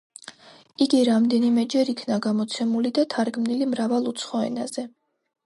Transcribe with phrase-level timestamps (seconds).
[0.85, 4.89] იგი რამდენიმეჯერ იქნა გამოცემული და თარგმნილი მრავალ უცხო ენაზე.